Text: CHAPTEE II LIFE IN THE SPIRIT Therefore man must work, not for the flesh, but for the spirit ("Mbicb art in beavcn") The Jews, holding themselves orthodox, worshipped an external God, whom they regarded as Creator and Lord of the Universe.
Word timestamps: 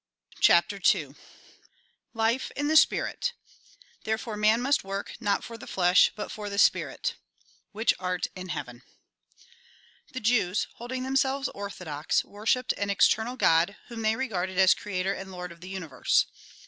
CHAPTEE 0.39 0.81
II 0.95 1.15
LIFE 2.15 2.49
IN 2.55 2.69
THE 2.69 2.75
SPIRIT 2.75 3.33
Therefore 4.03 4.35
man 4.35 4.59
must 4.59 4.83
work, 4.83 5.13
not 5.19 5.43
for 5.43 5.59
the 5.59 5.67
flesh, 5.67 6.11
but 6.15 6.31
for 6.31 6.49
the 6.49 6.57
spirit 6.57 7.17
("Mbicb 7.75 7.93
art 7.99 8.25
in 8.35 8.47
beavcn") 8.47 8.81
The 10.13 10.19
Jews, 10.19 10.65
holding 10.77 11.03
themselves 11.03 11.49
orthodox, 11.49 12.23
worshipped 12.25 12.73
an 12.79 12.89
external 12.89 13.35
God, 13.35 13.77
whom 13.89 14.01
they 14.01 14.15
regarded 14.15 14.57
as 14.57 14.73
Creator 14.73 15.13
and 15.13 15.31
Lord 15.31 15.51
of 15.51 15.61
the 15.61 15.69
Universe. 15.69 16.25